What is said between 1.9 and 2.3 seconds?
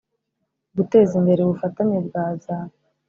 bwa